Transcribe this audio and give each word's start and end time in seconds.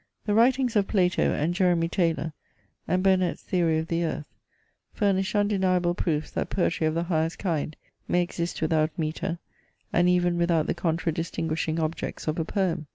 The 0.25 0.33
writings 0.33 0.75
of 0.75 0.87
Plato, 0.87 1.31
and 1.31 1.53
Jeremy 1.53 1.87
Taylor, 1.87 2.33
and 2.87 3.03
Burnet's 3.03 3.43
Theory 3.43 3.77
of 3.77 3.85
the 3.87 4.03
Earth, 4.03 4.25
furnish 4.91 5.35
undeniable 5.35 5.93
proofs 5.93 6.31
that 6.31 6.49
poetry 6.49 6.87
of 6.87 6.95
the 6.95 7.03
highest 7.03 7.37
kind 7.37 7.75
may 8.07 8.23
exist 8.23 8.59
without 8.63 8.89
metre, 8.97 9.37
and 9.93 10.09
even 10.09 10.39
without 10.39 10.65
the 10.65 10.73
contradistringuishing 10.73 11.77
objects 11.79 12.27
of 12.27 12.39
a 12.39 12.45
poem. 12.45 12.87